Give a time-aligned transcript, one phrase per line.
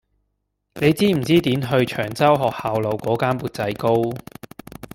[0.73, 3.91] 你知唔知點去長洲學校路嗰間缽仔糕